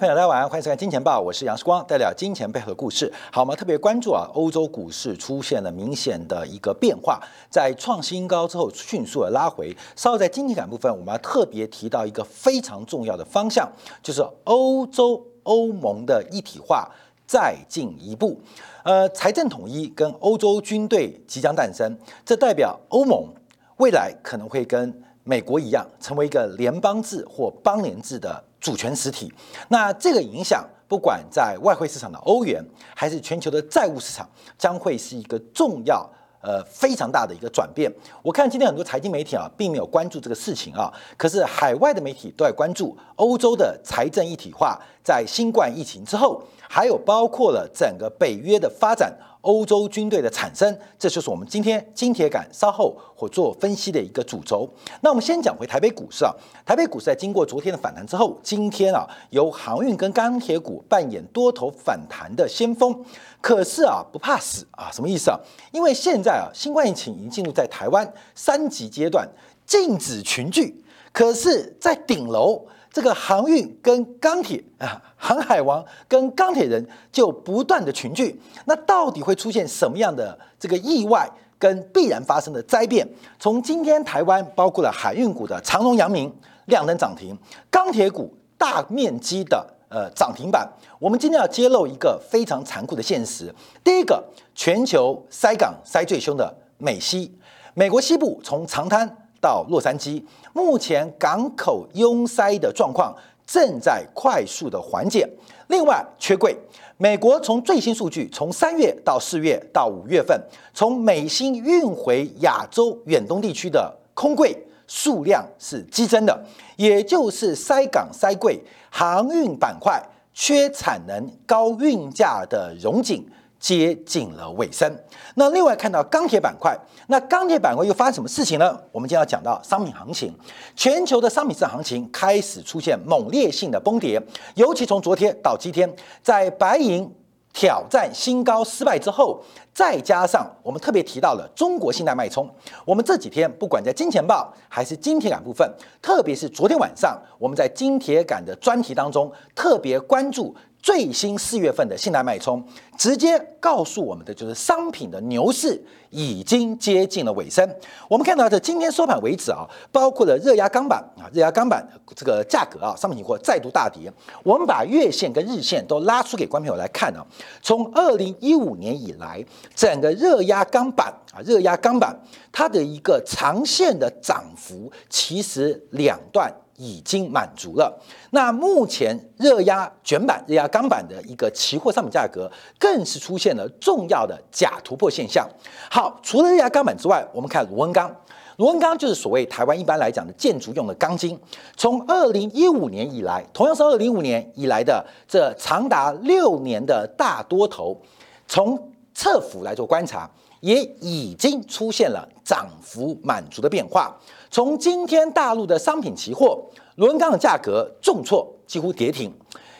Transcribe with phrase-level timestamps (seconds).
[0.00, 3.12] 朋友，大家晚上，欢迎收看《金钱报》，我是杨世光，带来金钱背后的故事。
[3.30, 9.76] 好，我们特别关注啊，欧洲股市出现了明显的一个变化，在创新高之后迅速的拉回。
[9.94, 13.70] 稍后在经济感部分，我们要特别提到一个非常重要的方向，
[14.02, 16.90] 就是欧洲欧盟的一体化
[17.26, 18.40] 再进一步。
[18.84, 21.94] 呃，财政统一跟欧洲军队即将诞生，
[22.24, 23.28] 这代表欧盟
[23.76, 28.44] 未来可能会跟美国一样，成为一个联邦制或邦联制的。
[28.60, 29.32] 主权实体，
[29.68, 32.62] 那这个影响，不管在外汇市场的欧元，
[32.94, 36.06] 还是全球的债务市场，将会是一个重要、
[36.42, 37.90] 呃非常大的一个转变。
[38.22, 49.16] 我看今天很多财经媒体啊，并没有关注这个事情啊，可是海外的媒体都在关注欧洲的财政一体化，在新冠疫情之后，还有包括了整个北约的发展。
[49.42, 54.68] 欧洲军队的产生，这就是我们今天金铁杆稍后会做分析的一个主轴。
[55.00, 56.34] 那我们先讲回台北股市啊，
[56.66, 63.04] 台北股市在经过昨天的反弹之后，今天啊由航运跟钢铁股扮演多头反弹的先锋。
[63.40, 65.38] 可是啊不怕死啊，什么意思啊？
[65.72, 69.26] 因为现在啊新冠疫情已经进入在台湾三级阶段，
[69.64, 72.66] 禁止群聚，可是，在顶楼。
[72.92, 83.06] 这个航运跟钢铁啊，航海王跟钢铁人就不断的群聚，那到底会出现什么样的这个意外跟必然发生的灾变？
[83.38, 86.34] 从今天台湾包括了海运股的长荣、阳明
[86.66, 87.36] 亮灯涨停，
[87.70, 90.68] 钢铁股大面积的呃涨停板，
[90.98, 93.54] 我们今天要揭露一个非常残酷的现实。
[93.84, 94.24] 第一个，
[94.54, 97.38] 全球塞港塞最凶的美西，
[97.74, 99.16] 美国西部从长滩。
[99.42, 103.14] 到洛杉矶，目前港口拥塞的状况
[103.46, 105.28] 正在快速的缓解。
[105.68, 106.56] 另外，缺柜，
[106.96, 110.40] 美国从最新数据，从三月到四月到五月份，
[110.74, 114.56] 从美新运回亚洲远东地区的空柜
[114.88, 116.44] 数量是激增的，
[116.76, 118.60] 也就是塞港塞柜，
[118.90, 120.02] 航运板块
[120.34, 123.24] 缺产能、高运价的融景。
[123.60, 124.90] 接近了尾声。
[125.36, 126.76] 那另外看到钢铁板块，
[127.06, 128.76] 那钢铁板块又发生什么事情呢？
[128.90, 130.34] 我们今天要讲到商品行情，
[130.74, 134.20] 全球的商品市场行情开始出现猛烈性的崩跌，
[134.54, 137.08] 尤其从昨天到今天，在白银
[137.52, 139.42] 挑战新高失败之后，
[139.74, 142.48] 再加上我们特别提到了中国信贷脉冲，
[142.84, 145.68] 我们这几天不管在金钱报还是金铁杆部分，
[146.00, 150.54] 特别是昨天晚上我们在金铁杆的专题当中特别关注。
[150.82, 152.62] 最新四月份的信贷脉冲，
[152.96, 157.68] 直接告诉我们的就是商品的牛市已经接近了尾声。
[158.08, 161.86] 我们看到，这今天收盘为止啊，包括了热压钢板啊，热压钢板
[162.16, 164.10] 这个价格啊，商品期货再度大跌。
[164.42, 167.20] 我们把月线跟日线都拉出给观众朋友来看啊，
[167.60, 172.18] 从二零一五年以来，整个热压钢板啊，热压钢板
[172.50, 176.50] 它的一个长线的涨幅，其实两段。
[176.80, 177.94] 已经满足了。
[178.30, 185.46] 那目前热压卷板、热压钢板的一个期货商品价格，更是出现了重要的假突破现象。
[185.90, 188.10] 好，除了热压钢板之外，我们看螺纹钢。
[188.56, 191.38] 螺纹钢就是所谓台湾一般来讲的建筑用的钢筋。
[191.76, 198.00] 从二零一五年以来，同样是二零一五年以来的这长达六年的大多头，
[198.46, 200.30] 从侧幅来做观察。
[200.60, 204.14] 也已经出现了涨幅满足的变化。
[204.50, 206.62] 从今天大陆的商品期货
[206.96, 209.32] 螺纹钢的价格重挫，几乎跌停，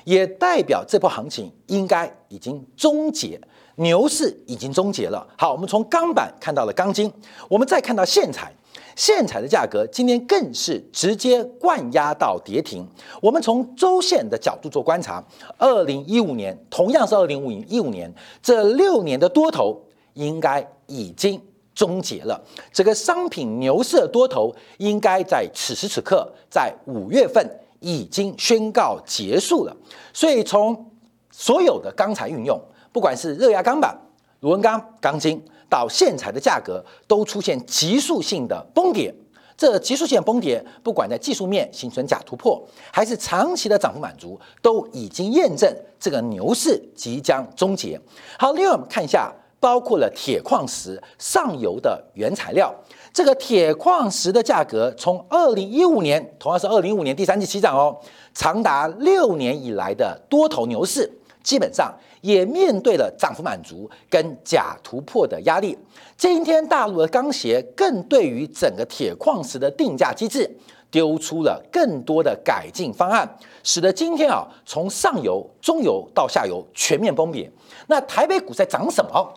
[0.04, 3.40] 也代表这波行情应该已经终结，
[3.76, 5.26] 牛市已经终结了。
[5.36, 7.12] 好，我们从钢板看到了钢筋，
[7.48, 8.52] 我们再看到线材，
[8.94, 12.86] 线材的价格今天更是直接灌压到跌停。
[13.20, 15.22] 我们从周线的角度做观察，
[15.58, 18.10] 二零一五年同样是二零一五年
[18.40, 19.78] 这六年的多头。
[20.20, 21.40] 应该已经
[21.74, 22.38] 终结了，
[22.70, 27.42] 这个商品牛市的多头应该在此时此刻，在五月份
[27.80, 29.74] 已经宣告结束了。
[30.12, 30.90] 所以从
[31.30, 32.60] 所有的钢材运用，
[32.92, 33.98] 不管是热轧钢板、
[34.40, 39.14] 螺纹钢、钢筋到线材的价格，都出现急速性的崩跌。
[39.56, 42.62] 这急速性崩跌，不管在技术面形成假突破，
[42.92, 47.98] 还是长期的涨幅满足，都已经验证这个牛市即将终结。
[48.38, 49.32] 好，另外我们看一下。
[49.60, 52.74] 包括了铁矿石上游的原材料，
[53.12, 57.94] 这个铁矿石的价格从二零一五年，同样是二零一五年第三季起涨哦，
[58.32, 61.08] 长达六年以来的多头牛市，
[61.42, 65.76] 基本上也面对了涨幅满足跟假突破的压力。
[66.16, 70.50] 今天大陆的钢协更对于整个铁矿石的定价机制
[70.90, 73.28] 丢出了更多的改进方案，
[73.62, 77.50] 使得今天啊，从上游、中游到下游全面崩跌。
[77.86, 79.32] 那台北股在涨什么？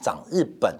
[0.00, 0.74] 涨日本，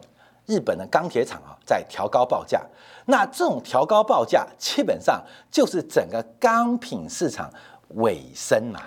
[0.47, 2.61] 日本的钢铁厂啊，在调高报价。
[3.07, 7.51] 那这种调高报价，基本上就是整个钢品市场
[7.97, 8.81] 尾声嘛。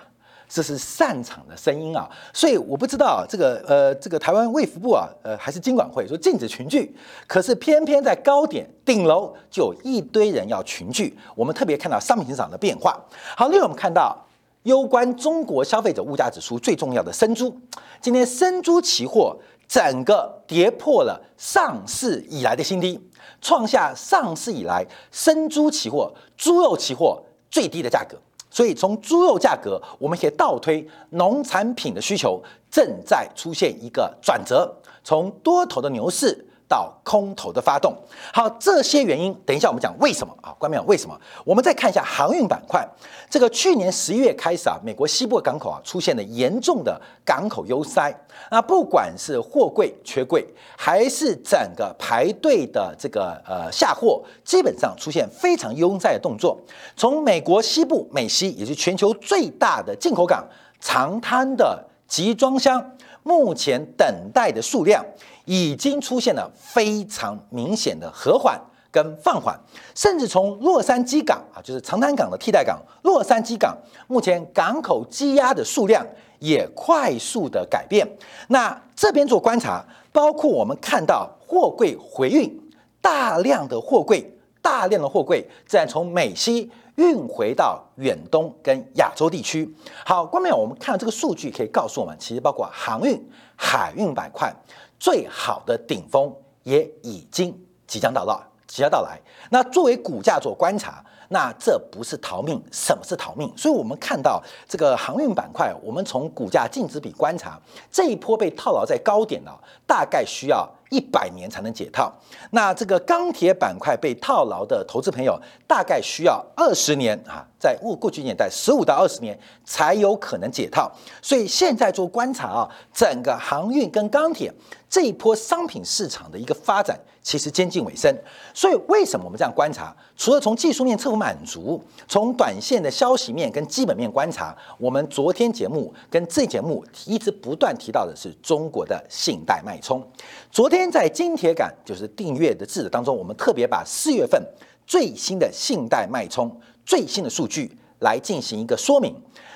[0.50, 6.95] 这是擅长的声音啊，所以我不知道这个呃这个台湾卫福部啊呃还是经管会说禁止群聚，
[7.25, 13.03] 可是偏偏在高点顶楼就有一堆人要群聚，我们特别看到商品市场的变化。
[13.35, 14.15] 好，另外我们看到
[14.62, 17.59] 攸关中国消费者物价指数最重要的生猪，
[18.00, 19.35] 今天生猪期货
[19.73, 23.01] 整个跌破了上市以来的新低，
[23.41, 28.15] 创下上市以来生猪期货、猪肉期货最低的价格。
[28.51, 32.39] 所以从猪肉价格，我们可以倒推农产品的需求
[32.69, 34.71] 正在出现一个转折，
[35.03, 37.95] 从多头的牛市到空头的发动。
[38.33, 40.49] 好，这些原因，等一下我们讲为什么啊？
[40.57, 41.15] 关明为什么？
[41.45, 42.83] 我们再看一下航运板块。
[43.29, 48.11] 这个去年十一月开始啊，美国西部港口啊出现了严重的港口拥塞。
[48.49, 50.43] 那不管是货柜缺柜，
[50.75, 56.59] 还是整个排队的这个呃下货，基本上出现非常拥塞的动作。
[56.97, 60.43] 从美国西部美西，也是全球最大的进口港
[60.79, 62.83] 长滩的集装箱，
[63.21, 65.05] 目前等待的数量
[65.45, 68.60] 已经出现了非常明显的和缓。
[68.94, 69.60] 跟放缓，
[69.95, 73.75] 甚至从洛杉矶港啊，就是长滩港的替代港，洛杉矶港
[74.06, 76.06] 目前港口积压的数量
[76.38, 78.07] 也快速的改变。
[78.50, 82.56] 那这边做观察，包括我们看到货柜回运，
[83.01, 84.31] 大量的货柜，
[84.62, 89.68] 大量的货柜自然从美西运回到远东跟亚洲地区。
[90.06, 93.19] 好，关面我们看到这个数据可以告诉我们，其实包括航运、
[93.56, 94.54] 海运板块
[95.03, 96.33] 最好的顶峰
[96.63, 97.53] 也已经
[97.85, 98.41] 即将到了。
[98.65, 99.19] 即将到来。
[99.51, 103.51] 那作为股价做观察，那这不是逃命，什么是逃命？
[103.57, 107.59] 所以我们看到这个航运板块，我们从股价净值比观察，
[107.91, 109.51] 这一波被套牢在高点了，
[109.85, 112.13] 大概需要一百年才能解套。
[112.51, 115.36] 那这个钢铁板块被套牢的投资朋友，
[115.68, 120.92] 大概需要二十年啊，在物过去年代十五到二十年才有可能解套。
[121.19, 124.54] 所以现在做观察啊，整个航运跟钢铁
[124.88, 127.00] 这一波商品市场的一个发展。
[127.23, 128.13] 其实接近尾声，
[128.53, 129.95] 所以为什么我们这样观察？
[130.17, 140.05] 除了从技术面测不满足，从短线的消息面跟基本面观察，我们昨天节目跟这节目一直不断提到的是中国的信贷脉冲。
[140.51, 144.45] 昨天在金铁杆就是订阅的字当中，我们特别把四月份
[144.85, 149.15] 最新的信贷脉冲最新的数据来进行一个说明。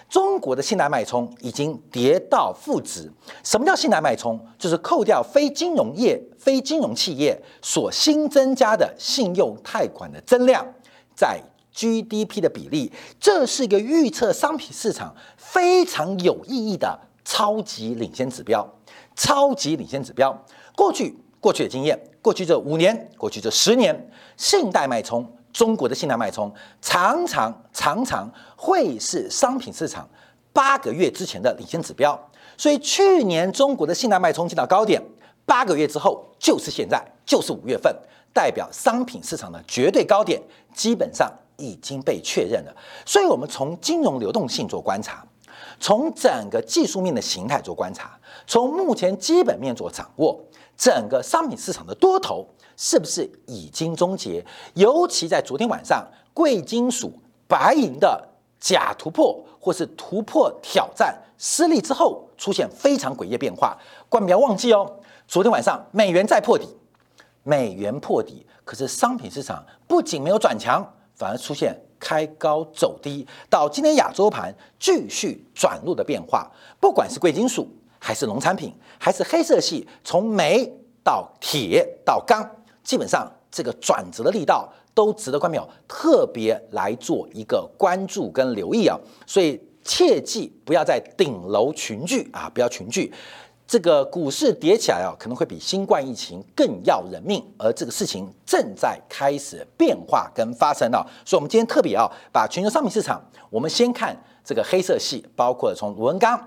[0.09, 3.11] 中国的信贷脉冲已经跌到负值。
[3.43, 4.39] 什么叫信贷脉冲？
[4.57, 10.65] 就是扣掉非金融业、非金融企业所新增加的信用贷款的增量，
[11.15, 11.41] 在
[11.73, 12.91] GDP 的比例。
[13.19, 18.67] 这是一个预测商品市场非常有意义的超级领先指标。
[19.15, 20.45] 超级领先指标，
[20.75, 25.27] 过去过去的经验，过去这五年，过去这十年，信贷脉冲。
[25.57, 30.07] 中国的信贷脉冲常常常常会是商品市场
[30.53, 32.15] 八个月之前的领先指标，
[32.55, 35.01] 所以去年中国的信贷脉冲进到高点，
[35.47, 37.91] 八个月之后就是现在，就是五月份，
[38.31, 40.39] 代表商品市场的绝对高点
[40.75, 41.27] 基本上
[41.57, 42.75] 已经被确认了。
[43.03, 45.25] 所以，我们从金融流动性做观察，
[45.79, 48.15] 从整个技术面的形态做观察，
[48.45, 50.39] 从目前基本面做掌握，
[50.77, 52.47] 整个商品市场的多头。
[52.77, 54.45] 是不是已经终结？
[54.75, 57.11] 尤其在昨天晚上，贵金属、
[57.47, 58.29] 白银的
[58.59, 63.75] 假突破或是突破挑战失利之后，出现非常诡异的变化。
[64.07, 66.67] 关不要忘记哦，昨天晚上美元再破底，
[67.41, 73.27] 美元破底，可是商品市场不仅没有转强，反而出现开高走低。
[73.49, 77.67] 到今天亚洲盘继续转弱的变化，不管是贵金属，
[77.97, 80.71] 还是农产品，还是黑色系，从煤
[81.03, 82.47] 到铁到钢。
[82.87, 93.13] 基本上这个转折的力道都值得观众特别来做一个关注跟留意啊，所以切记不要在顶楼群聚啊，不要群聚。
[93.67, 101.05] 这个股市跌起来啊，可能会比新冠疫情更要人命，而这个事情正在开始变化跟发生啊。
[101.25, 106.41] 所以，我们今天特别啊，把全球商品市场，我们先看这个黑色系，包括从螺纹钢、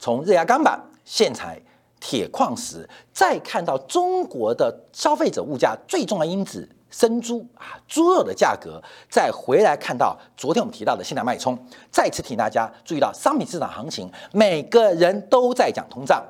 [0.00, 1.62] 从热轧钢板、线材。
[2.06, 11.58] 铁矿石，再看到中国的消费者物价最重要因子生猪啊，猪肉的价格，再回来看到昨天我们提到的信贷脉冲，
[11.90, 16.22] 再次提醒大家注意到商品市场行情，每个人都在讲通胀。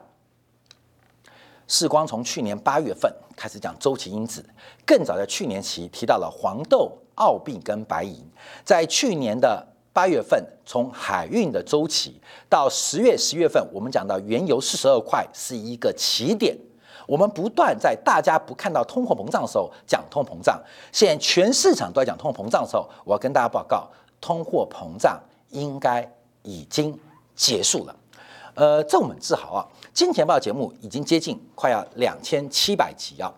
[1.66, 4.48] 世光从去年八月份开始讲周期因子，
[4.86, 8.24] 更早在去年起提到了黄豆、澳币跟白银，
[8.64, 9.73] 在去年的。
[9.94, 12.20] 八月份从海运的周期
[12.50, 16.54] 到十月、十月份，我们讲到原油四十二块是一个起点。
[17.06, 20.60] 我们不断在大家不看到通货膨胀的时候讲通货膨胀，
[20.90, 23.88] 现在全市场都在讲通货膨胀的时候，我要跟大家报告，
[24.20, 25.20] 通货膨胀
[25.50, 26.10] 应该
[26.42, 26.98] 已经
[27.36, 27.94] 结束了。
[28.54, 29.66] 呃，这我们自豪啊！
[29.94, 33.32] 金钱豹节目已经接近快要两千七百集啊。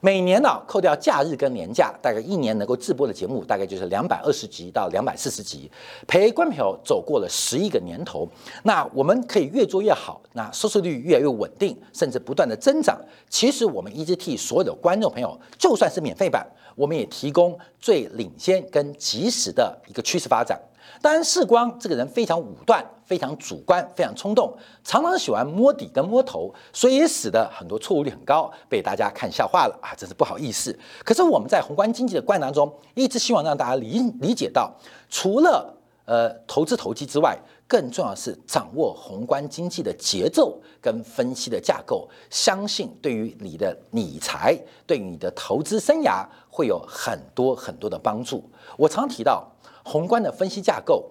[0.00, 5.70] 每年呢，扣掉假日跟年假，大概一年能够直播的节目，大概就是两百二十集到两百四十集，
[6.08, 8.26] 陪观众朋友走过了十一个年头。
[8.62, 12.98] 那我们可以越做越好，那收视率越来越稳定，甚至不断的增长。
[13.28, 20.58] 其实我们一直替所有的观众朋友，就算是免费版，我们也提供最领先跟及时的一个趋势发展。
[21.02, 29.94] 当然，世光这个人非常武断，非常主观，非常冲动，常常喜欢摸底跟摸头，所以也使得很多错误率很高，被大家看笑话了啊！
[29.96, 30.78] 真是不好意思。
[31.02, 34.70] 可是我们在宏观经济的观当中，一直希望让大家理理解到，
[35.08, 44.54] 除了呃投资投机之外，更重要的是掌握宏观经济的节奏跟分析的架构，相信对于你的理财，
[44.86, 48.44] 对于你的投资生涯会有很多很多的帮助。
[48.76, 49.50] 我常提到。
[49.90, 51.04] 宏观的分析架构，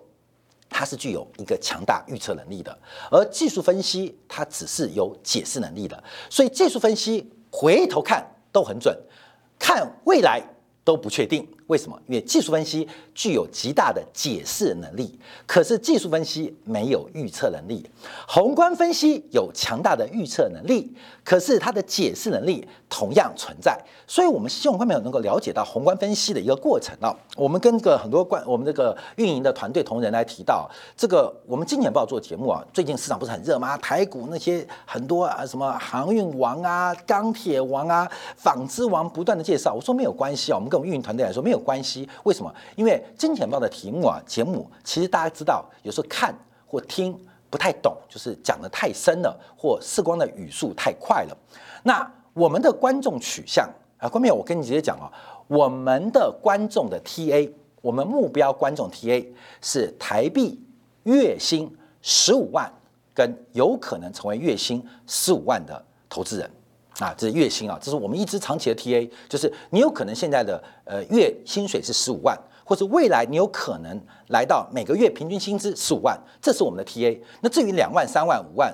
[0.69, 2.79] 它是具有一个强大预测能力的，
[3.11, 6.01] 而技术分析它只是有解释能力的。
[6.29, 8.97] 所以技术分析回头看都很准，
[9.59, 10.41] 看未来
[10.85, 11.45] 都不确定。
[11.69, 11.95] 为什么？
[12.07, 17.87] 因为技术分析具有极大的解释能力，可是技术分析没有预测能力。
[18.27, 20.91] 宏观分析有强大的预测能力，
[21.23, 23.79] 可是它的解释能力同样存在。
[24.07, 27.15] 所以，我们希望观众朋友能够了解到宏观分析的一个过程啊。
[27.37, 33.77] 我们跟个很多关，我们这个运营的团队同仁来提到，这个我们金钱报做节目啊，最近市场不是很热吗？
[33.77, 41.58] 台股那些很多啊，什么航运王啊、钢铁王啊、纺织王不断的介绍，我说没有关系啊，我们跟我们运营团队来说没有。
[41.59, 42.53] 关系为什么？
[42.75, 46.33] 因为金钱豹的题目啊，节目其实大家知道，有时候看
[46.65, 47.17] 或听
[47.49, 51.37] 不太懂，就是讲的太深了，或视光的语速太快了。
[51.83, 55.11] 那我们的观众取向啊，观众，我跟你直接讲啊，
[55.47, 57.51] 我们的观众的 TA，
[57.81, 59.25] 我们目标观众 TA
[59.61, 60.63] 是台币
[61.03, 62.71] 月薪十五万，
[63.13, 66.49] 跟有可能成为月薪十五万的投资人。
[66.99, 77.19] 啊，这是月薪啊，这是我们一直长期的 TA，就是你有可能现在的呃月薪水是十五万，或者未来你有可能来到每个月平均薪资十五万，这是我们的 TA。
[77.41, 78.73] 那至于两万、三万、五万，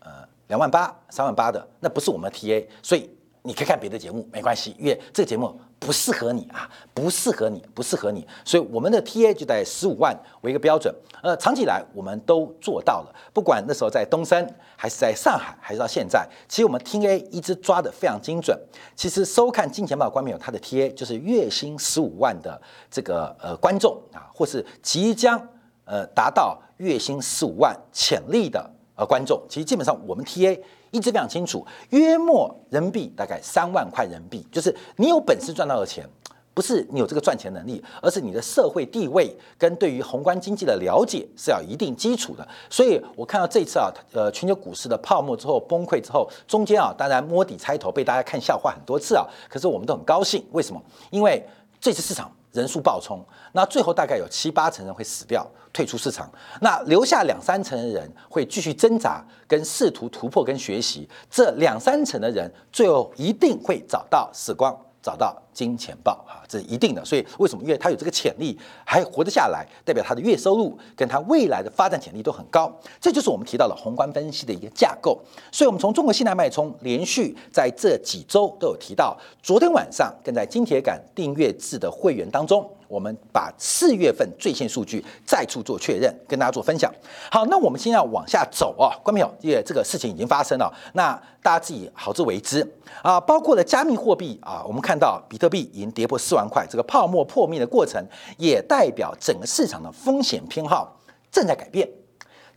[0.00, 0.10] 呃，
[0.48, 3.08] 两万八、三万八的，那不是我们的 TA，所以
[3.42, 5.58] 你可以看别的节目，没关系，因为这个节目。
[5.80, 10.94] 不适合你啊，不适合你，不适合你，所以我们的 TA 就在十五万为一个标准。
[11.22, 18.54] 呃，长期以来我们都做到了，不管那时候在东森，还是在上海，还是到现在，其实我们 TA 一直抓的非常精准。
[18.94, 25.40] 其实收看金钱豹观众有他的 TA 就是月薪十五万的这个呃观众啊，或是即将
[25.86, 29.42] 呃达到月薪十五万潜力的呃观众。
[29.48, 30.60] 其实基本上我们 TA。
[30.90, 36.04] 一直非常清楚，约莫人民币大概三万块人民币，就是你有本事赚到的钱，
[36.52, 42.46] 不是你有这个赚钱能力，而是你的社会地位跟对于宏观经济的了解是要一定基础的。
[42.68, 50.82] 所以我看到这次啊，呃，全球股市的泡沫之后崩溃之后，中间啊，当然摸底猜头被大家看笑话很多次啊，可是我们都很高兴，为什么？
[51.10, 51.46] 因为
[51.80, 52.30] 这次市场。
[52.52, 56.30] 人数爆冲，那最后大概有七八成人会死掉，退出市场，
[56.60, 64.76] 那留下两三成的人会继续挣扎，跟试图突破跟学习，这两三成的人最后一定会找到时光。
[65.02, 67.04] 找到金钱豹啊，这是一定的。
[67.04, 67.62] 所以为什么？
[67.62, 72.72] 因为它有这个潜力，还活得下来，代表它的月收入跟它未来的发展潜力都很高。
[73.00, 75.20] 这就是我们提到的宏观分析的一个架构。
[75.52, 79.16] 所以，我们从中国信贷脉冲连续在这几周都有提到。
[79.42, 82.68] 昨天晚上跟在金铁杆订阅制的会员当中。
[82.90, 86.92] 我们把四月份最新数据再次做确认，跟大家做分享。
[87.30, 92.68] 好，那我们现在往下走啊，观众朋友，因为这个事情已经发生了，那大家自己好自为之
[93.00, 93.20] 啊。
[93.20, 98.06] 包括了加密货币啊，我们看到比特币已经跌破四万块，这个泡沫破灭的过程，
[98.36, 101.00] 也代表整个市场的风险偏好
[101.32, 101.88] 正在改变，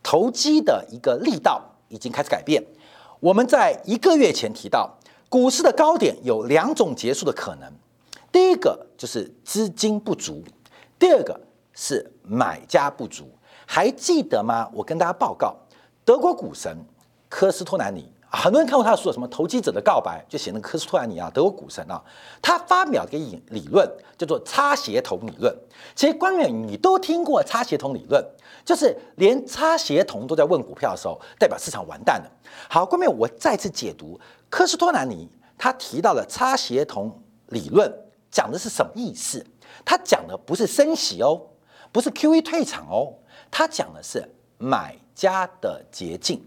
[0.04, 2.62] 投机的一个力道已经开始改变。
[3.22, 4.98] 我们在一个月前提到，
[5.30, 7.72] 股市的高点有两种结束的可能。
[8.32, 10.44] 第一个就是资金不足，
[11.00, 11.40] 第二个
[11.72, 13.32] 是买家不足。
[13.66, 14.70] 还记得吗？
[14.74, 15.56] 我跟大家报告，
[16.04, 16.78] 德国股神
[17.30, 22.04] 科斯托兰尼，很多人看过他的书，什么《投机者的告白》，就写那个科斯托兰尼啊，德国股神啊，
[22.42, 23.88] 他发表了一个理论
[24.18, 25.56] 叫做擦鞋童理论。
[25.96, 28.25] 其实官员你都听过擦鞋童理论，
[28.66, 32.32] 就是连擦鞋童都在问股票的时候，代表市场完蛋了。
[32.68, 37.94] 好，官员我再次解读科斯托兰尼他提到了擦鞋童理论。
[38.32, 39.46] 讲的是什么意思？
[39.86, 41.40] 他讲的不是升息哦，
[41.92, 43.13] 不是 Q E 退场哦，
[43.52, 46.44] 他讲的是买家的捷径。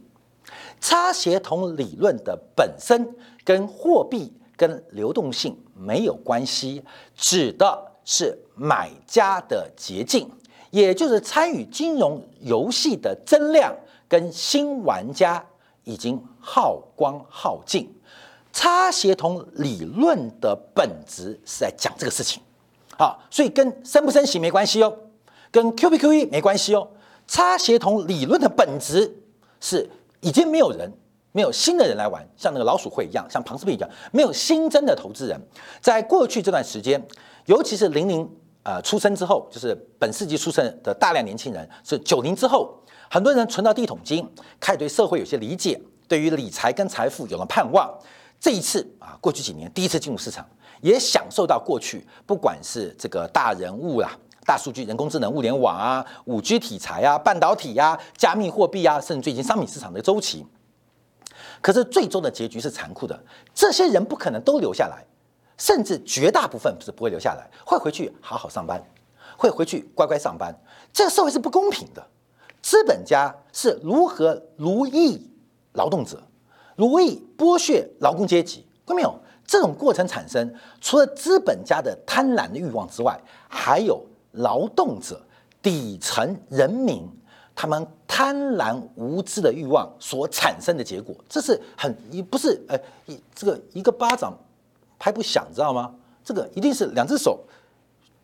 [0.80, 6.82] 差协同理论的本身跟货币跟流动性没有关系，
[7.16, 10.30] 指的是买家的捷径，
[10.70, 13.74] 也就是参与金融游戏的增量
[14.08, 15.44] 跟新玩家
[15.84, 17.92] 已经耗光耗尽。
[18.52, 22.42] 差协同理论的本质是在讲这个事情，
[22.96, 24.96] 好，所以跟升不升息没关系哦，
[25.50, 26.88] 跟 Q P Q E 没关系哦。
[27.28, 29.14] 差协同理论的本质
[29.60, 30.92] 是已经没有人，
[31.32, 35.40] 没有新的人来玩，像那个老鼠会一样，像庞氏骗一样，没有新增的投资人。
[35.80, 37.00] 在过去这段时间，
[37.46, 38.28] 尤其是零零
[38.62, 42.74] 呃出生之后，就是本世纪出生的大量年轻人，是九零之后，
[43.10, 47.92] 很多人存到第一桶金，开始对社会有些理解，对于理财跟财富有了盼望。
[48.38, 50.46] 这一次啊，过去几年第一次进入市场，
[50.82, 60.46] 也享受到过去不管是这个大人物啦、大数据、人工智能、物联网啊、五 G 题材啊、半导体呀、加密货币啊，甚至最近商品市场的周期。
[61.60, 63.18] 可是最终的结局是残酷的，
[63.52, 65.04] 这些人不可能都留下来，
[65.58, 68.80] 甚至绝大部分是不会留下来，会回去好好上班，
[69.36, 70.56] 会回去乖乖上班。
[70.92, 72.06] 这个社会是不公平的，
[72.62, 75.28] 资本家是如何奴役
[75.72, 76.22] 劳动者？
[76.76, 79.18] 如意剥削劳工阶级，看到没有？
[79.46, 84.04] 这种过程产生，除了资本家的贪婪的欲望之外，还有
[84.36, 85.20] 劳动者
[85.60, 87.06] 底层人民
[87.54, 91.14] 他们贪婪无知的欲望所产生的结果。
[91.28, 94.36] 这是很，一不是呃，一这个一个巴掌
[94.98, 95.94] 拍不响，知道吗？
[96.24, 97.44] 这个一定是两只手，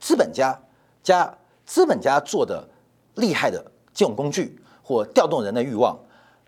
[0.00, 0.58] 资本家
[1.02, 1.32] 加
[1.64, 2.66] 资本家做的
[3.14, 3.64] 厉害的
[3.94, 5.98] 金融工具，或调动人的欲望，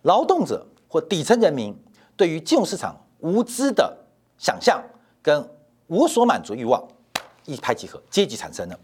[0.02, 1.76] 劳动者或底层人民。
[2.16, 3.97] 对于金融市场无知的
[4.38, 4.80] 想象
[5.21, 5.49] 跟
[5.88, 6.80] 无所满足欲望
[7.44, 8.78] 一拍即合，阶级产生了，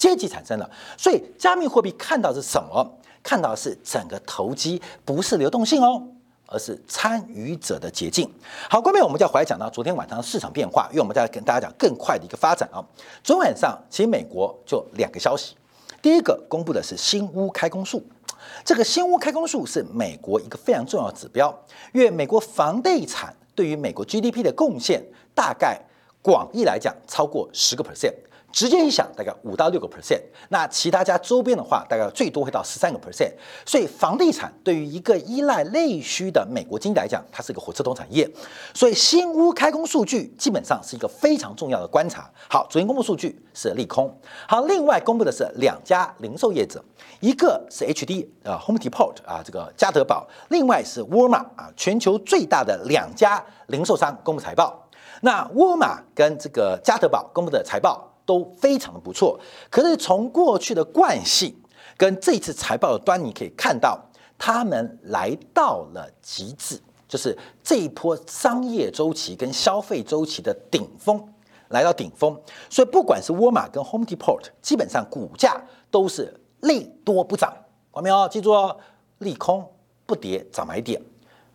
[0.00, 0.68] 阶级产生了。
[0.96, 2.96] 所以加密货币看到是什么？
[3.22, 6.02] 看到是整个投机不是流动性哦，
[6.46, 8.26] 而是参与者的捷径。
[8.70, 12.80] 好，关面我们就要回来讲到昨天晚上的市场变化，因为我们在跟大家讲更快的一个发展啊。
[13.22, 15.54] 昨天晚上其实美国就两个消息，
[16.00, 18.02] 第一个公布的是新屋开工数。
[18.64, 21.54] 这个新屋开工数是美国一个非常重要的指标，
[21.92, 25.78] 因为美国房地产对于美国 GDP 的贡献，大概
[26.22, 28.14] 广义来讲超过十个 percent。
[28.52, 33.32] 直接影响大概五到六个 percent，那其他家周边的话，大概最多会到十三个 percent。
[33.64, 38.28] 所以房地产对于一个依赖内需的美国经济来讲，它是一个火车头产业。
[38.74, 42.28] 所以新屋开工数据基本上是一个非常重要的观察。
[42.48, 44.12] 好，昨天公布数据是利空。
[44.48, 46.82] 好，另外公布的是两家零售业者，
[47.20, 54.88] 一个是 HD 啊 Home Depot 啊这个家得宝，另外是沃尔玛啊全球最大的两家零售商公布财报。
[55.22, 58.09] 那沃尔玛跟这个家得宝公布的财报。
[58.24, 59.38] 都非常的不错，
[59.70, 61.54] 可是从过去的惯性
[61.96, 64.00] 跟这次财报的端倪可以看到，
[64.38, 71.22] 他们来到了极致，就是这一波商业周期跟消费周期的顶峰
[71.68, 72.36] 来到顶峰，
[72.68, 77.52] 所以不管是沃尔玛跟 Home Depot，基本上股价都是利多不涨，
[77.92, 78.28] 看没有？
[78.28, 78.76] 记住哦，
[79.18, 79.68] 利空
[80.06, 81.00] 不跌找买点，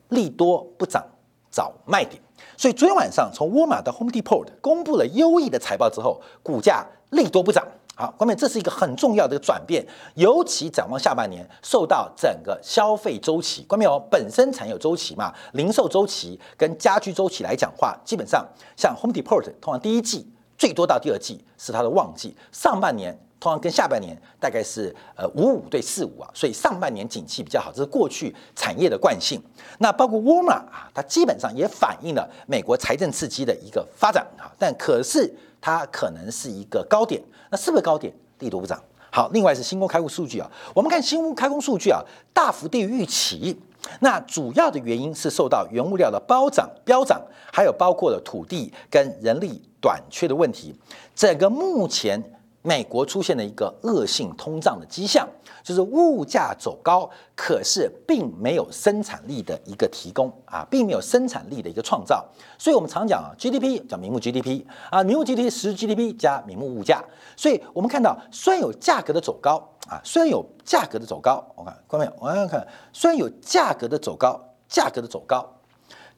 [0.09, 1.03] 利多不涨
[1.49, 2.21] 找卖点。
[2.57, 7.65] 所以昨天晚上，从沃尔玛到 Home Depot 公布了优异的财报之后，股价利多不涨。
[7.97, 18.45] 好，关键这是一个很重要的转变，尤其展望下半年，受到整个消费周期，关键哦，本身产业周期嘛，零售周期跟家居周期来讲话，基本上
[18.75, 23.17] 像 Home Depot 通常第一季最多到第二季是它的旺季，上半年。
[23.45, 29.39] 通常跟下半年大概是呃五五对四五啊，所以上半年景气比较好，这是过去产业的惯性。
[29.77, 35.31] 那包括沃尔玛啊，它基本上也反映了美国财政刺激的一个发展啊，但可是
[35.61, 38.11] 它可能是一个高点，那是不是高点？
[38.39, 38.81] 力度不涨。
[39.11, 42.01] 好，另外是新工开户数据啊，我们看新屋开工数据啊，
[42.33, 43.55] 大幅低于预期。
[43.99, 47.21] 那主要的原因是受到原物料的暴涨、飙涨，
[47.53, 50.73] 还有包括了土地跟人力短缺的问题。
[51.13, 52.19] 整个目前。
[52.65, 55.27] 美国出现了一个恶性通胀的迹象，
[55.63, 62.25] 就是物价走高，可是并没有生产力的一个提供啊，并没有生产力的一个创造。
[62.57, 67.03] 所以我们常讲啊，GDP 叫名目 GDP 啊，名目 GDP 实 GDP 加名目物价。
[67.37, 75.47] 所以我们看到，虽然有价格的走高啊，虽然有价格的走高，我看观众朋友，我看，虽然有价格的走高，价格的走高，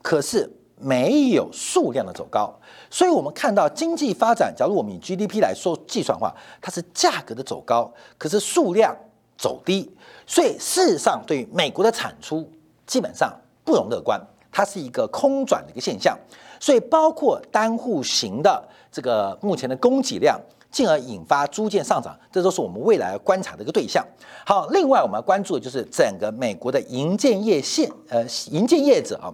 [0.01, 0.49] 可是。
[0.79, 2.53] 没有数量的走高，
[2.89, 8.95] 所以我们看到经济发展，假如我们以 GDP 来说计算的话，它是价格的走高，可是数量
[9.37, 9.91] 走低，
[10.27, 12.47] 所以事实上对于美国的产出
[12.85, 16.15] 基本上不容乐观，它是一个空转的一个现象，
[16.59, 24.05] 所以包括单户型的这个目前的供给量，进而引发租建上涨，这都是我们未来观察的一个对象。
[24.45, 29.33] 好，另外我们要关注的就是整个美国的营建业线，呃，营建业者啊。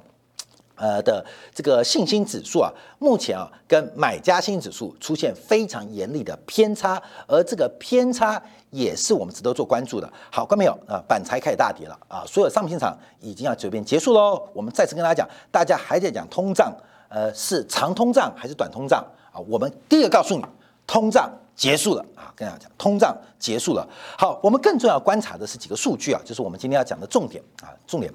[0.76, 10.12] 呃的这个信心指数啊，目前啊跟买家信心指数出现非常严厉的偏差，而这个偏差也是我们值得做关注的。
[10.32, 14.42] 好，观众朋友啊，板材开始大跌了啊，所有商品市场已经要这边结束喽。
[14.54, 16.74] 我们再次跟大家讲，大家还在讲通胀，
[17.08, 19.40] 呃，是长通胀还是短通胀啊？
[19.48, 20.44] 我们第一个告诉你，
[20.88, 23.88] 通胀结束了啊，跟大家讲，通胀结束了。
[24.18, 28.12] 好，我们更重要观察的是几个数据啊，就是我们今天要讲的重点啊，重点。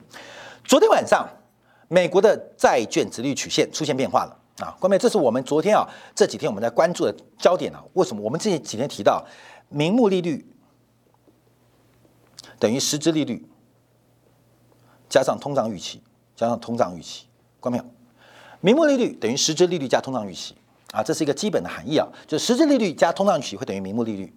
[0.64, 1.25] 昨天晚上。
[1.88, 7.83] 美国的债券直率曲线出现变化了啊，关妹，这是我们昨天啊这几天我们在关注的焦点啊。
[7.94, 9.24] 为什么我们这几天提到
[9.68, 10.46] 名目利率
[12.59, 13.48] 等于实质利率
[15.09, 16.03] 加上通胀预期
[16.37, 17.27] 加上通胀预期？
[17.61, 17.85] 关没有？
[18.61, 20.55] 名目利率等于实质利率加通胀预期
[20.92, 24.33] 啊，这是一个基本的含义啊，就实质利率加通胀预期会等于名目利率。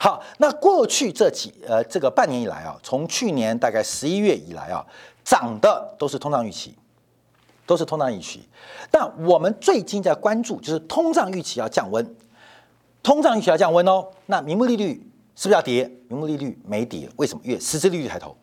[0.00, 4.84] 好，那过去这几呃这个半年以来啊，从去年大概十一月以来啊，
[5.22, 6.74] 涨的都是通胀预期。
[7.70, 8.42] 都是通胀预期，
[8.90, 12.04] 但我们最近在关注就是通胀预期要降温，
[13.00, 14.08] 通胀预期要降温哦。
[14.26, 15.84] 那名目利率是不是要跌？
[16.08, 17.40] 名目利率没跌，为什么？
[17.44, 18.36] 因为实质利率抬头，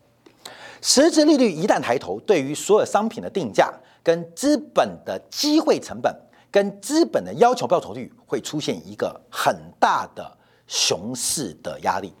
[0.80, 3.70] 实质利率一旦抬头，对于所有商品的定价、
[4.02, 6.10] 跟资本的机会成本、
[6.50, 10.34] 跟资本的要求报酬率会出现一个很大的
[10.66, 12.14] 熊市的压力。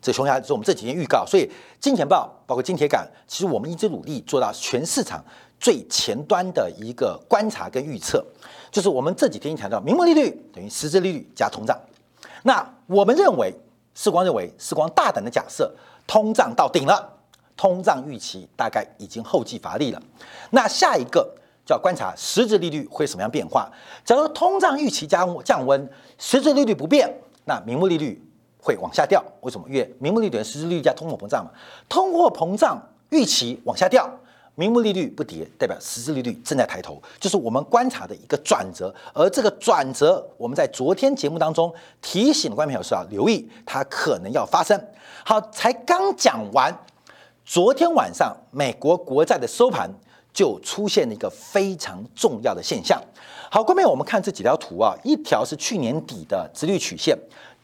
[0.00, 5.22] 这熊压是我们这几天预告，所以金钱豹包括金铁杆，其实我们一直努力做到全市场。
[5.58, 8.24] 最前端的一个观察跟预测，
[8.70, 11.78] 就是我们这几天强调，名目利率等于实质利率加通胀。
[12.42, 13.52] 那我们认为，
[13.94, 15.74] 世光认为，世光大胆的假设，
[16.06, 17.10] 通胀到顶了，
[17.56, 20.00] 通胀预期大概已经后继乏力了。
[20.50, 21.28] 那下一个
[21.64, 23.68] 就要观察实质利率会什么样变化。
[24.04, 25.88] 假如通胀预期加降温，
[26.18, 27.12] 实质利率不变，
[27.46, 28.22] 那名目利率
[28.58, 29.24] 会往下掉。
[29.40, 29.66] 为什么？
[29.68, 31.50] 因为名目利率等于实质利率加通货膨胀嘛，
[31.88, 34.08] 通货膨胀预期往下掉。
[34.58, 38.92] 名目利率不跌，代表实质利率正在抬头，就是我们观察的一个转折。
[39.12, 44.82] 而这个转折，我们在昨天节目当中提醒观众朋友是要留意，它可能要发生。
[45.24, 46.74] 好，才刚讲完，
[47.44, 49.90] 昨天晚上美国国债的收盘
[50.32, 52.98] 就出现了一个非常重要的现象。
[53.50, 57.14] 好，观众朋友，我们看这几条图啊，一条是去年底的直率曲线，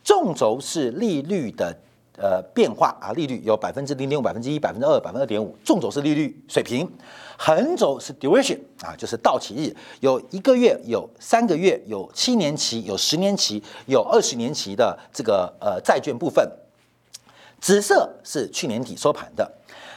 [0.04, 1.74] 纵轴是利率的。
[2.18, 6.86] 呃，变化啊，利率有百分之零点五、百分之一、百分之二、百分之二点五，纵轴是利率水平，
[7.38, 16.46] 横轴是 duration 啊，就是到期日，有一个月、有三个月、有七年期、有十年期、有二十年期的这个呃债券部分。
[17.60, 19.50] 紫色是去年底收盘的，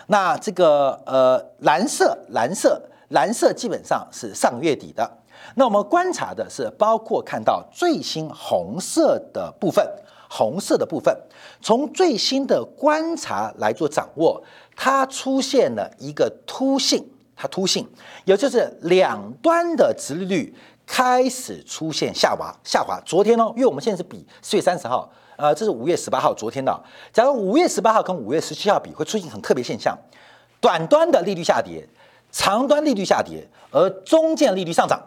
[0.08, 5.18] 那这个呃蓝色、蓝色、蓝色基本上是上月底的。
[5.56, 9.86] 那我们观察的是，包括看到最新红色的部分。
[10.30, 11.16] 红色的部分，
[11.62, 14.44] 从最新的观察来做掌握，
[14.76, 17.88] 它出现了一个凸性，它凸性，
[18.26, 23.00] 也就是两端的直利率开始出现下滑，下滑。
[23.06, 26.84] 昨天呢，因为我们现在是比四月三十号，呃，这是五月十八号，昨天的。
[27.12, 29.98] 假如五月十八号跟五月十七号比，会出现很特别现象，
[30.60, 31.88] 短端的利率下跌，
[32.32, 35.02] 长端利率下跌，而中间利率上涨，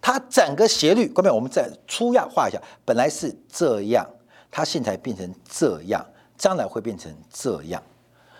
[0.00, 4.06] 它整个斜率，各位，我们再粗亚化一下，本来是这样。
[4.56, 6.02] 它现在变成这样，
[6.38, 7.82] 将来会变成这样，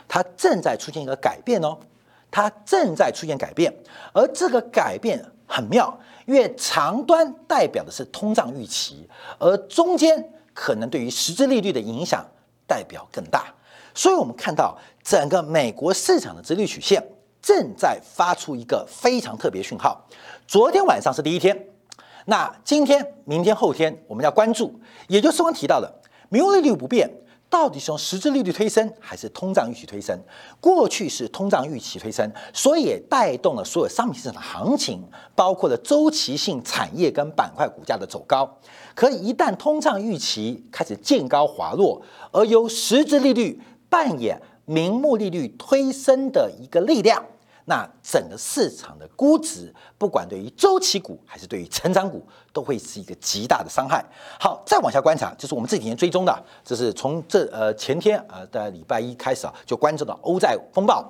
[0.09, 1.77] 它正在出现一个改变哦，
[2.31, 3.71] 它正在出现改变，
[4.15, 9.07] 而这个改变很妙，因为长端代表的是通胀预期，
[9.39, 12.27] 而中间可能对于实质利率的影响
[12.67, 13.53] 代表更大，
[13.95, 17.07] 所以我们看到整个美国市场的直率曲线
[17.43, 20.03] 正在发出一个非常特别讯号。
[20.47, 21.69] 昨天晚上是第一天，
[22.25, 25.95] 那今天、明天、后天我们要关注，也就是刚提到的。
[26.29, 27.11] 名目利率不变，
[27.49, 30.19] 到底是用实质利率推升，还是通胀预期推升？
[30.61, 35.03] 过去是通胀预期推升，所以也带动了所有商品市场的行情，
[35.35, 38.49] 包括了周期性产业跟板块股价的走高。
[38.95, 47.25] 可一旦通胀预期开始见高滑落，而由实质利率扮演名目利率推升的一个力量。
[47.69, 54.05] 那整个市场的估值，不管对于周期股还是对于成长股，都会是一个极大的伤害。
[54.39, 61.05] 好，再往下观察，就是我们这几天追踪的，这是从这呃前天呃的礼拜一开始啊，就关注到欧债风暴。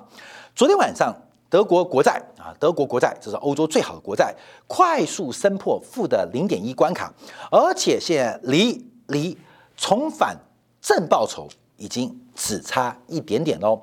[0.55, 1.15] 昨天晚上，
[1.47, 7.13] 德国国债啊，德国国债这是欧洲最好的国债，快速升破负的零点一关卡，
[7.51, 9.37] 而且现离离
[9.75, 10.35] 重返
[10.81, 13.81] 正报酬已经只差一点点喽。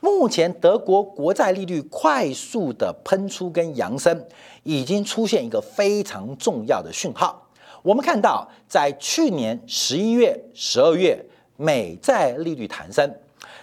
[0.00, 4.26] 目前德国国债利率快速的喷出跟扬升，
[4.62, 7.48] 已经出现一个非常重要的讯号。
[7.82, 11.24] 我们看到，在去年十一月、十二月，
[11.56, 13.14] 美债利率弹升，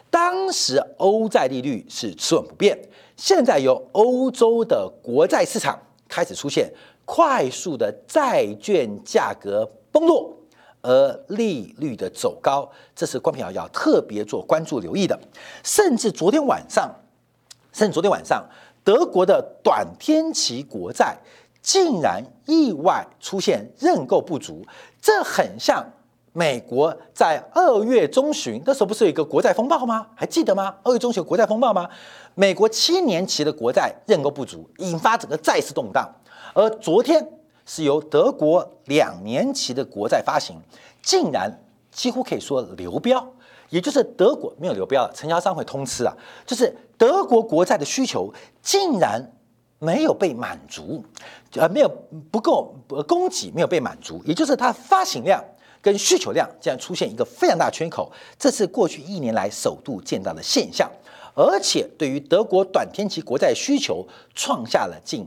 [0.09, 2.77] 当时欧债利率是持稳不变。
[3.17, 6.71] 现在由欧洲的国债市场开始出现
[7.05, 10.31] 快速的债券价格崩落，
[10.81, 15.19] 而利率的走高，这是关平要要特别做关注留意的。
[15.63, 16.89] 甚至昨天晚上，
[17.71, 18.43] 甚至昨天晚上，
[18.83, 21.17] 德国的短天期国债
[21.61, 24.65] 竟然意外出现认购不足，
[25.01, 25.85] 这很像。
[26.33, 30.07] 美国在二月中旬那时候不是有一个国债风暴吗？
[30.15, 30.73] 还记得吗？
[30.81, 31.89] 二月中旬国债风暴吗？
[32.35, 36.09] 美国七年期的国债认购不足，引发整个债市动荡。
[36.53, 37.21] 而昨天
[37.73, 40.61] 是由德国两年期的国债发行，
[41.01, 43.25] 竟然几乎可以说流标，
[43.69, 46.13] 也就是德国没有流标了，承销商会通吃啊，
[46.45, 49.31] 就是德国国债的需求竟然
[49.79, 51.01] 没有被满足，
[51.53, 51.89] 呃，没有
[52.29, 52.75] 不够
[53.07, 55.41] 供给没有被满足，也就是它发行量。
[55.81, 60.91] 跟需求量竟然出现一个非常大的缺口，这是过去一年来首度见到的现象，
[61.33, 64.05] 而且对于德国短天期国债需求
[64.35, 65.25] 创下了近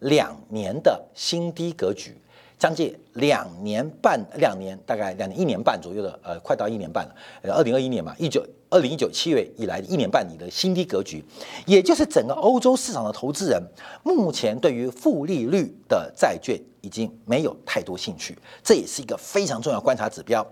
[0.00, 2.16] 两年的新低格局。
[2.58, 7.14] 将近两年半，两年大概两年一年半左右的，呃，快到一年半了。
[7.42, 11.22] 呃，二零二一年嘛，一九二零一九七月以来的一年半里的新低格局，
[11.66, 13.62] 也就是整个欧洲市场的投资人
[14.02, 20.44] 目前对于负利率的债券已经没有太多兴趣，这也是一个非常重要观察指标。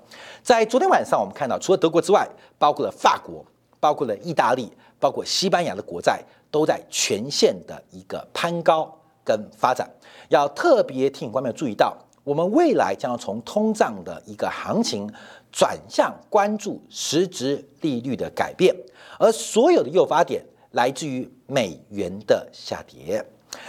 [0.43, 2.29] 在昨天晚上，我们看到除了德国之外，
[2.59, 3.43] 包括了法国、
[3.81, 8.95] 包括了意大利、包括西班牙的国债都在全线的一个攀高。
[9.25, 9.89] 跟发展，
[10.29, 15.11] 要特别提醒观众注意到，我们未来将要从通胀的一个行情
[15.51, 18.75] 转向关注实质利率的改变，
[19.19, 23.25] 而所有的诱发点来自于美元的下跌。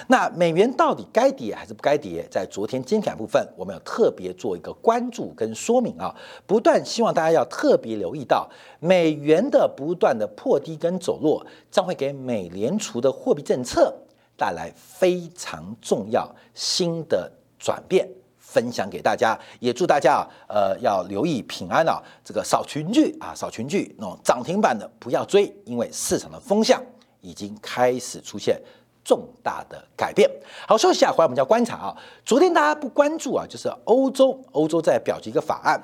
[0.08, 2.28] 那美元到底该跌还是不该跌？
[2.32, 6.14] 在昨天金感部分，我们要特别做一个关注跟说明啊，
[6.48, 13.96] 不断希望大家要特别留意到美元的不断的破低跟走弱，将会给美联储的货币政策。
[14.38, 26.82] 带来非常重要新的转变，分享给大家，也祝大家啊，呃，要留意平安啊，这个扫群聚啊，扫群聚那种涨停板的不要追，因为市场的风向
[27.22, 28.62] 已经开始出现
[29.04, 30.30] 重大的改变。
[30.68, 35.82] 好，休息下，回来我们要观察啊，昨天大家不关注啊，就是欧洲，欧洲在表决一个法案，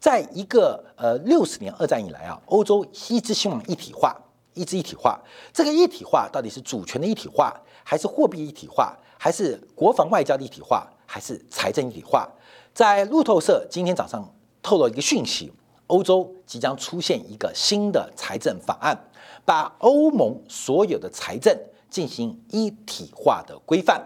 [0.00, 4.16] 在一个呃六十年二战以来啊，欧洲一直希望一体化。
[4.54, 5.18] 一直一体化，
[5.50, 12.28] 这个一体化到底是主权的一体化，还是货币一体化，还是国防外交的一体化，还是财政一体化？
[12.74, 15.52] 在路透社今天早上透露一个讯息，
[15.86, 18.98] 欧洲即将出现一个新的财政法案，
[19.44, 21.56] 把欧盟所有的财政
[21.90, 24.02] 进行一体化的规范。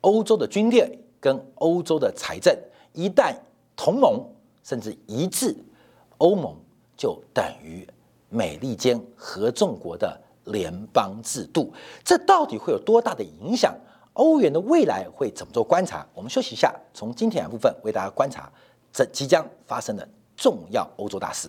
[0.00, 2.56] 欧洲的军队跟欧洲的财政
[2.92, 3.34] 一旦
[3.74, 4.22] 同盟
[4.62, 5.56] 甚至一致，
[6.18, 6.54] 欧盟
[6.96, 7.86] 就等于。
[8.30, 11.72] 美利坚合众国的联邦制度，
[12.04, 13.74] 这到底会有多大的影响？
[14.14, 16.06] 欧元的未来会怎么做观察？
[16.14, 18.48] 我们休息一下，从今天部分为大家观察
[18.92, 21.48] 这即将发生的重要欧洲大事。